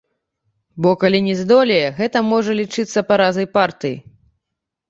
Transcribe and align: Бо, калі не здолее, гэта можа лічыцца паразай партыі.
Бо, 0.85 0.93
калі 1.03 1.19
не 1.27 1.35
здолее, 1.41 1.85
гэта 1.99 2.25
можа 2.31 2.57
лічыцца 2.61 3.07
паразай 3.11 3.47
партыі. 3.59 3.95